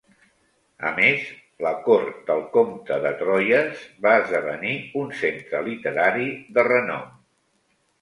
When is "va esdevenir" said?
4.09-4.75